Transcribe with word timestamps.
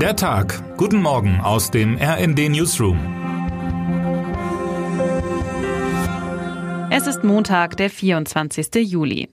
Der 0.00 0.14
Tag. 0.14 0.62
Guten 0.76 1.00
Morgen 1.00 1.40
aus 1.40 1.70
dem 1.70 1.96
RND 1.96 2.50
Newsroom. 2.50 2.98
Es 6.90 7.06
ist 7.06 7.24
Montag, 7.24 7.78
der 7.78 7.88
24. 7.88 8.74
Juli. 8.74 9.30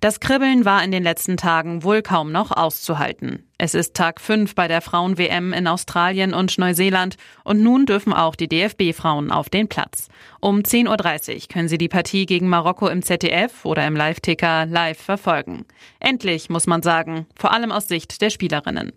Das 0.00 0.20
Kribbeln 0.20 0.64
war 0.64 0.82
in 0.84 0.90
den 0.90 1.02
letzten 1.02 1.36
Tagen 1.36 1.82
wohl 1.82 2.02
kaum 2.02 2.32
noch 2.32 2.50
auszuhalten. 2.50 3.46
Es 3.58 3.74
ist 3.74 3.94
Tag 3.94 4.20
5 4.20 4.54
bei 4.54 4.68
der 4.68 4.82
Frauen-WM 4.82 5.54
in 5.54 5.66
Australien 5.66 6.34
und 6.34 6.58
Neuseeland 6.58 7.16
und 7.42 7.62
nun 7.62 7.86
dürfen 7.86 8.12
auch 8.12 8.36
die 8.36 8.48
DFB-Frauen 8.48 9.30
auf 9.30 9.48
den 9.48 9.66
Platz. 9.66 10.08
Um 10.40 10.58
10.30 10.58 11.34
Uhr 11.34 11.40
können 11.50 11.68
Sie 11.68 11.78
die 11.78 11.88
Partie 11.88 12.26
gegen 12.26 12.48
Marokko 12.50 12.88
im 12.88 13.00
ZDF 13.00 13.64
oder 13.64 13.86
im 13.86 13.96
Live-Ticker 13.96 14.66
live 14.66 14.98
verfolgen. 14.98 15.64
Endlich, 16.00 16.50
muss 16.50 16.66
man 16.66 16.82
sagen, 16.82 17.26
vor 17.34 17.50
allem 17.54 17.72
aus 17.72 17.88
Sicht 17.88 18.20
der 18.20 18.28
Spielerinnen. 18.28 18.92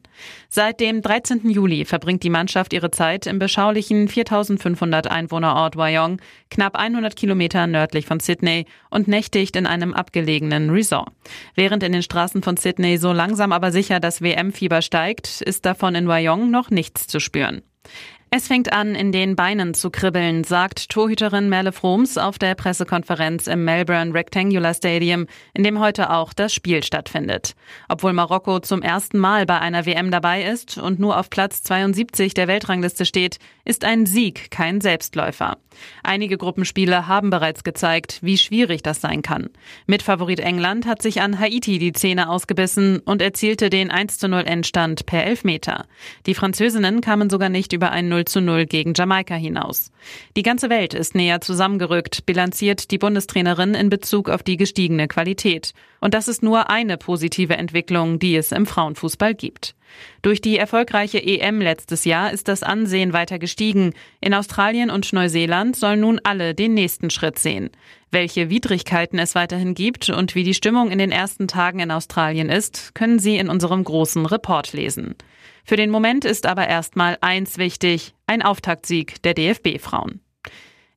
Seit 0.50 0.82
dem 0.82 1.01
13. 1.01 1.50
Juli 1.50 1.86
verbringt 1.86 2.24
die 2.24 2.29
Mannschaft 2.29 2.74
ihre 2.74 2.92
Zeit 2.92 3.28
im 3.28 3.39
beschaulichen 3.39 4.10
4500 4.10 5.07
Einwohnerort 5.07 5.78
Wyong, 5.78 6.20
knapp 6.51 6.75
100 6.75 7.15
Kilometer 7.15 7.65
nördlich 7.65 8.06
von 8.06 8.20
Sydney 8.20 8.65
und 8.89 9.07
nächtigt 9.07 9.56
in 9.56 9.65
einem 9.65 9.93
abgelegenen 9.93 10.58
Resort. 10.69 11.09
Während 11.55 11.83
in 11.83 11.91
den 11.91 12.04
Straßen 12.04 12.41
von 12.41 12.57
Sydney 12.57 12.97
so 12.97 13.13
langsam 13.13 13.51
aber 13.51 13.71
sicher 13.71 13.99
das 13.99 14.21
WM 14.21 14.49
WM-Fieber 14.49 14.82
steigt, 14.82 15.41
ist 15.41 15.65
davon 15.65 15.95
in 15.95 16.07
Wyong 16.07 16.49
noch 16.49 16.69
nichts 16.69 17.07
zu 17.07 17.19
spüren. 17.19 17.61
Es 18.32 18.47
fängt 18.47 18.71
an, 18.71 18.93
in 18.93 19.11
den 19.11 19.36
Beinen 19.36 19.74
zu 19.74 19.89
kribbeln, 19.89 20.43
sagt 20.43 20.89
Torhüterin 20.89 21.50
Merle 21.50 21.71
Froms 21.71 22.19
auf 22.19 22.38
der 22.38 22.54
Pressekonferenz 22.54 23.47
im 23.47 23.65
Melbourne 23.65 24.14
Rectangular 24.14 24.75
Stadium, 24.75 25.25
in 25.55 25.64
dem 25.64 25.79
heute 25.79 26.11
auch 26.11 26.32
das 26.33 26.54
Spiel 26.54 26.83
stattfindet. 26.83 27.55
Obwohl 27.88 28.14
Marokko 28.14 28.60
zum 28.60 28.83
ersten 28.83 29.18
Mal 29.18 29.47
bei 29.47 29.57
einer 29.57 29.88
WM 29.88 30.11
dabei 30.11 30.43
ist 30.43 30.78
und 30.78 31.00
nur 31.00 31.18
auf 31.18 31.32
Platz 31.32 31.64
72 31.64 32.36
der 32.36 32.47
Weltrangliste 32.47 33.03
steht, 33.03 33.39
ist 33.66 33.83
ein 33.83 34.05
Sieg 34.05 34.52
kein 34.52 34.80
Selbstläufer. 34.80 35.57
Einige 36.03 36.38
Gruppenspiele 36.38 37.07
haben 37.07 37.31
bereits 37.31 37.63
gezeigt, 37.63 38.19
wie 38.22 38.38
schwierig 38.38 38.83
das 38.83 39.02
sein 39.02 39.22
kann. 39.22 39.50
Mitfavorit 39.88 40.39
England 40.39 40.85
hat 40.85 41.02
sich 41.02 41.22
an 41.22 41.39
Haiti 41.39 41.80
die 41.80 41.94
Zähne 41.94 42.30
ausgebissen 42.30 43.00
und 43.00 43.22
erzielte 43.22 43.69
den 43.69 43.89
1 43.89 44.19
zu 44.19 44.27
0 44.27 44.44
Endstand 44.45 45.05
per 45.05 45.23
Elfmeter. 45.23 45.85
Die 46.25 46.35
Französinnen 46.35 47.02
kamen 47.02 47.30
sogar 47.30 47.50
nicht 47.50 47.73
über 47.73 47.91
ein 47.91 48.09
0 48.09 48.19
zu 48.25 48.42
0 48.42 48.66
gegen 48.66 48.94
Jamaika 48.94 49.36
hinaus. 49.36 49.92
Die 50.36 50.44
ganze 50.44 50.70
Welt 50.70 50.94
ist 50.94 51.16
näher 51.16 51.42
zusammengerückt, 51.42 52.25
bilanziert 52.25 52.92
die 52.92 52.98
Bundestrainerin 52.98 53.73
in 53.73 53.89
Bezug 53.89 54.30
auf 54.30 54.44
die 54.44 54.58
gestiegene 54.58 55.08
Qualität. 55.08 55.73
Und 56.00 56.14
das 56.14 56.28
ist 56.28 56.44
nur 56.44 56.70
eine 56.70 56.97
positive 56.97 57.58
Entwicklung, 57.58 58.20
die 58.20 58.36
es 58.36 58.52
im 58.52 58.66
Frauenfußball 58.66 59.36
gibt. 59.36 59.75
Durch 60.22 60.42
die 60.42 60.58
erfolgreiche 60.58 61.22
EM 61.22 61.62
letztes 61.62 62.06
Jahr 62.06 62.31
ist 62.31 62.47
das 62.47 62.64
Ansehen 62.64 63.14
weiter 63.14 63.40
gestiegen. 63.40 63.94
In 64.22 64.34
Australien 64.34 64.90
und 64.90 65.12
Neuseeland 65.14 65.75
sollen 65.75 66.02
nun 66.02 66.20
alle 66.23 66.53
den 66.53 66.73
nächsten 66.73 67.09
Schritt 67.09 67.40
sehen. 67.40 67.70
Welche 68.11 68.49
Widrigkeiten 68.49 69.19
es 69.19 69.35
weiterhin 69.35 69.75
gibt 69.75 70.09
und 70.09 70.33
wie 70.33 70.43
die 70.43 70.55
Stimmung 70.55 70.89
in 70.89 70.97
den 70.97 71.11
ersten 71.11 71.47
Tagen 71.47 71.79
in 71.79 71.91
Australien 71.91 72.49
ist, 72.49 72.95
können 72.95 73.19
Sie 73.19 73.38
in 73.38 73.49
unserem 73.49 73.83
großen 73.83 74.25
Report 74.25 74.73
lesen. 74.73 75.16
Für 75.63 75.75
den 75.75 75.91
Moment 75.91 76.25
ist 76.25 76.47
aber 76.47 76.67
erstmal 76.67 77.17
eins 77.21 77.59
wichtig, 77.59 78.16
ein 78.25 78.41
Auftaktsieg 78.41 79.21
der 79.21 79.35
DFB-Frauen. 79.35 80.21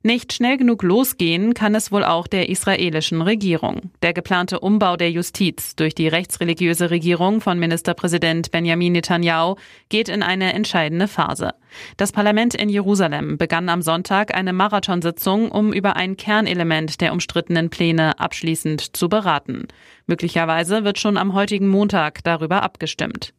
Nicht 0.05 0.33
schnell 0.33 0.57
genug 0.57 0.83
losgehen 0.83 1.53
kann 1.53 1.75
es 1.75 1.89
wohl 1.89 2.03
auch 2.03 2.27
der 2.27 2.49
israelischen 2.49 3.21
Regierung. 3.21 3.91
Der 4.01 4.11
geplante 4.11 4.59
Umbau 4.59 4.97
der 4.97 5.09
Justiz 5.09 5.77
durch 5.77 5.95
die 5.95 6.09
rechtsreligiöse 6.09 6.89
Regierung 6.89 7.39
von 7.39 7.57
Ministerpräsident 7.57 8.51
Benjamin 8.51 8.91
Netanyahu 8.91 9.55
geht 9.87 10.09
in 10.09 10.21
eine 10.21 10.51
entscheidende 10.51 11.07
Phase. 11.07 11.51
Das 11.95 12.11
Parlament 12.11 12.53
in 12.53 12.67
Jerusalem 12.67 13.37
begann 13.37 13.69
am 13.69 13.81
Sonntag 13.81 14.35
eine 14.35 14.51
Marathonsitzung, 14.51 15.49
um 15.49 15.71
über 15.71 15.95
ein 15.95 16.17
Kernelement 16.17 16.99
der 16.99 17.13
umstrittenen 17.13 17.69
Pläne 17.69 18.19
abschließend 18.19 18.97
zu 18.97 19.07
beraten. 19.07 19.69
Möglicherweise 20.05 20.83
wird 20.83 20.99
schon 20.99 21.15
am 21.15 21.33
heutigen 21.33 21.69
Montag 21.69 22.25
darüber 22.25 22.61
abgestimmt. 22.61 23.33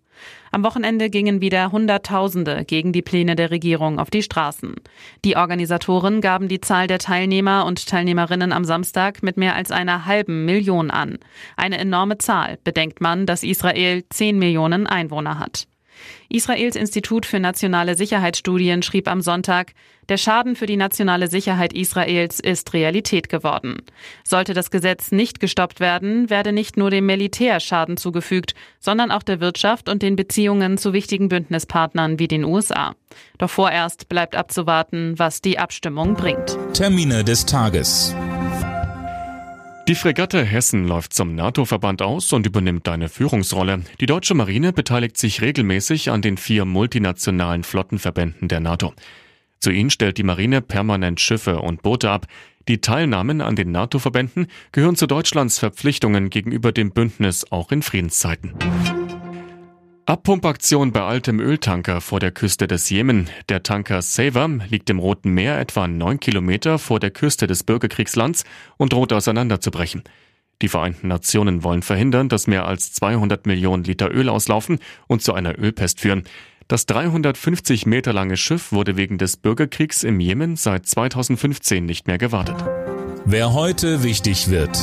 Am 0.50 0.62
Wochenende 0.62 1.10
gingen 1.10 1.40
wieder 1.40 1.72
Hunderttausende 1.72 2.64
gegen 2.64 2.92
die 2.92 3.02
Pläne 3.02 3.36
der 3.36 3.50
Regierung 3.50 3.98
auf 3.98 4.10
die 4.10 4.22
Straßen. 4.22 4.74
Die 5.24 5.36
Organisatoren 5.36 6.20
gaben 6.20 6.48
die 6.48 6.60
Zahl 6.60 6.86
der 6.86 6.98
Teilnehmer 6.98 7.64
und 7.66 7.86
Teilnehmerinnen 7.86 8.52
am 8.52 8.64
Samstag 8.64 9.22
mit 9.22 9.36
mehr 9.36 9.54
als 9.54 9.70
einer 9.70 10.06
halben 10.06 10.44
Million 10.44 10.90
an. 10.90 11.18
Eine 11.56 11.78
enorme 11.78 12.18
Zahl, 12.18 12.58
bedenkt 12.64 13.00
man, 13.00 13.26
dass 13.26 13.42
Israel 13.42 14.04
zehn 14.10 14.38
Millionen 14.38 14.86
Einwohner 14.86 15.38
hat. 15.38 15.66
Israels 16.28 16.76
Institut 16.76 17.26
für 17.26 17.40
nationale 17.40 17.96
Sicherheitsstudien 17.96 18.82
schrieb 18.82 19.08
am 19.08 19.20
Sonntag, 19.20 19.72
der 20.08 20.18
Schaden 20.18 20.54
für 20.54 20.66
die 20.66 20.76
nationale 20.76 21.28
Sicherheit 21.28 21.72
Israels 21.72 22.40
ist 22.40 22.74
Realität 22.74 23.28
geworden. 23.28 23.82
Sollte 24.22 24.52
das 24.52 24.70
Gesetz 24.70 25.12
nicht 25.12 25.40
gestoppt 25.40 25.80
werden, 25.80 26.28
werde 26.28 26.52
nicht 26.52 26.76
nur 26.76 26.90
dem 26.90 27.06
Militär 27.06 27.58
Schaden 27.60 27.96
zugefügt, 27.96 28.54
sondern 28.80 29.10
auch 29.10 29.22
der 29.22 29.40
Wirtschaft 29.40 29.88
und 29.88 30.02
den 30.02 30.16
Beziehungen 30.16 30.76
zu 30.76 30.92
wichtigen 30.92 31.28
Bündnispartnern 31.28 32.18
wie 32.18 32.28
den 32.28 32.44
USA. 32.44 32.94
Doch 33.38 33.50
vorerst 33.50 34.08
bleibt 34.08 34.36
abzuwarten, 34.36 35.14
was 35.18 35.40
die 35.40 35.58
Abstimmung 35.58 36.14
bringt. 36.14 36.58
Termine 36.74 37.24
des 37.24 37.46
Tages. 37.46 38.14
Die 39.86 39.94
Fregatte 39.94 40.42
Hessen 40.42 40.88
läuft 40.88 41.12
zum 41.12 41.34
NATO-Verband 41.34 42.00
aus 42.00 42.32
und 42.32 42.46
übernimmt 42.46 42.88
eine 42.88 43.10
Führungsrolle. 43.10 43.82
Die 44.00 44.06
deutsche 44.06 44.32
Marine 44.32 44.72
beteiligt 44.72 45.18
sich 45.18 45.42
regelmäßig 45.42 46.10
an 46.10 46.22
den 46.22 46.38
vier 46.38 46.64
multinationalen 46.64 47.64
Flottenverbänden 47.64 48.48
der 48.48 48.60
NATO. 48.60 48.94
Zu 49.60 49.70
ihnen 49.70 49.90
stellt 49.90 50.16
die 50.16 50.22
Marine 50.22 50.62
permanent 50.62 51.20
Schiffe 51.20 51.60
und 51.60 51.82
Boote 51.82 52.08
ab. 52.08 52.26
Die 52.66 52.80
Teilnahmen 52.80 53.42
an 53.42 53.56
den 53.56 53.72
NATO-Verbänden 53.72 54.46
gehören 54.72 54.96
zu 54.96 55.06
Deutschlands 55.06 55.58
Verpflichtungen 55.58 56.30
gegenüber 56.30 56.72
dem 56.72 56.90
Bündnis 56.90 57.52
auch 57.52 57.70
in 57.70 57.82
Friedenszeiten. 57.82 58.54
Abpumpaktion 60.06 60.92
bei 60.92 61.00
altem 61.00 61.40
Öltanker 61.40 62.02
vor 62.02 62.20
der 62.20 62.30
Küste 62.30 62.66
des 62.66 62.90
Jemen. 62.90 63.30
Der 63.48 63.62
Tanker 63.62 64.02
Saver 64.02 64.48
liegt 64.68 64.90
im 64.90 64.98
Roten 64.98 65.30
Meer 65.30 65.58
etwa 65.58 65.88
neun 65.88 66.20
Kilometer 66.20 66.78
vor 66.78 67.00
der 67.00 67.10
Küste 67.10 67.46
des 67.46 67.64
Bürgerkriegslands 67.64 68.44
und 68.76 68.92
droht 68.92 69.14
auseinanderzubrechen. 69.14 70.02
Die 70.60 70.68
Vereinten 70.68 71.08
Nationen 71.08 71.64
wollen 71.64 71.80
verhindern, 71.80 72.28
dass 72.28 72.46
mehr 72.46 72.66
als 72.66 72.92
200 72.92 73.46
Millionen 73.46 73.84
Liter 73.84 74.12
Öl 74.12 74.28
auslaufen 74.28 74.78
und 75.06 75.22
zu 75.22 75.32
einer 75.32 75.58
Ölpest 75.58 76.00
führen. 76.00 76.24
Das 76.68 76.84
350 76.84 77.86
Meter 77.86 78.12
lange 78.12 78.36
Schiff 78.36 78.72
wurde 78.72 78.98
wegen 78.98 79.16
des 79.16 79.38
Bürgerkriegs 79.38 80.02
im 80.02 80.20
Jemen 80.20 80.56
seit 80.56 80.84
2015 80.84 81.84
nicht 81.84 82.06
mehr 82.06 82.18
gewartet. 82.18 82.62
Wer 83.24 83.54
heute 83.54 84.02
wichtig 84.02 84.50
wird. 84.50 84.78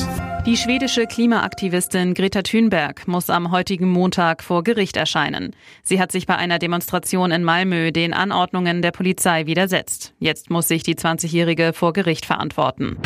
Die 0.47 0.57
schwedische 0.57 1.05
Klimaaktivistin 1.05 2.15
Greta 2.15 2.41
Thunberg 2.41 3.07
muss 3.07 3.29
am 3.29 3.51
heutigen 3.51 3.87
Montag 3.87 4.43
vor 4.43 4.63
Gericht 4.63 4.97
erscheinen. 4.97 5.55
Sie 5.83 6.01
hat 6.01 6.11
sich 6.11 6.25
bei 6.25 6.35
einer 6.35 6.57
Demonstration 6.57 7.29
in 7.29 7.43
Malmö 7.43 7.91
den 7.91 8.11
Anordnungen 8.11 8.81
der 8.81 8.89
Polizei 8.89 9.45
widersetzt. 9.45 10.15
Jetzt 10.17 10.49
muss 10.49 10.67
sich 10.67 10.81
die 10.81 10.95
20-Jährige 10.95 11.73
vor 11.73 11.93
Gericht 11.93 12.25
verantworten. 12.25 12.97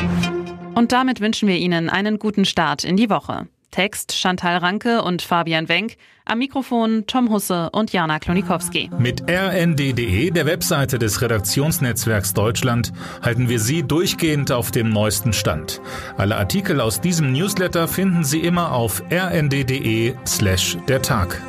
Und 0.75 0.94
damit 0.94 1.19
wünschen 1.19 1.50
wir 1.50 1.57
Ihnen 1.57 1.90
einen 1.90 2.19
guten 2.19 2.46
Start 2.46 2.85
in 2.85 2.96
die 2.96 3.09
Woche. 3.09 3.47
Text 3.75 4.13
Chantal 4.13 4.59
Ranke 4.59 5.01
und 5.01 5.21
Fabian 5.21 5.67
Wenk. 5.67 5.97
Am 6.23 6.39
Mikrofon 6.39 7.03
Tom 7.07 7.29
Husse 7.29 7.69
und 7.71 7.91
Jana 7.91 8.19
Klonikowski. 8.19 8.89
Mit 8.97 9.29
rnd.de, 9.29 10.31
der 10.31 10.45
Webseite 10.45 10.97
des 10.97 11.21
Redaktionsnetzwerks 11.21 12.33
Deutschland, 12.33 12.93
halten 13.21 13.49
wir 13.49 13.59
Sie 13.59 13.83
durchgehend 13.83 14.53
auf 14.53 14.71
dem 14.71 14.91
neuesten 14.91 15.33
Stand. 15.33 15.81
Alle 16.15 16.37
Artikel 16.37 16.79
aus 16.79 17.01
diesem 17.01 17.33
Newsletter 17.33 17.89
finden 17.89 18.23
Sie 18.23 18.39
immer 18.39 18.71
auf 18.71 19.03
rnd.de 19.11 20.13
slash 20.25 20.77
der 20.87 21.01
Tag. 21.01 21.41